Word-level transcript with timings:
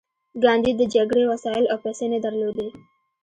ګاندي 0.43 0.71
د 0.77 0.81
جګړې 0.95 1.23
وسایل 1.31 1.65
او 1.71 1.77
پیسې 1.85 2.05
نه 2.13 2.19
درلودې 2.25 2.67